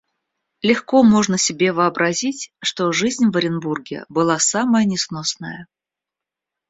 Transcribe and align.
Легко 0.63 1.03
можно 1.03 1.37
себе 1.37 1.71
вообразить, 1.73 2.51
что 2.63 2.91
жизнь 2.91 3.29
в 3.29 3.37
Оренбурге 3.37 4.05
была 4.09 4.39
самая 4.39 4.85
несносная. 4.85 5.67